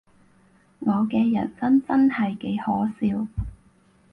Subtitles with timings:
[0.79, 2.65] 我嘅人生真係幾可
[3.05, 3.27] 笑